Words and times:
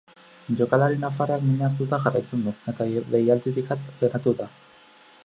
Jokalari 0.59 0.97
nafarrak 1.01 1.43
min 1.49 1.61
hartuta 1.67 2.01
jarraitzen 2.05 2.43
du, 2.47 2.53
eta 2.73 2.87
deialditik 3.17 3.71
at 3.77 3.87
geratu 4.01 4.35
da. 4.41 4.53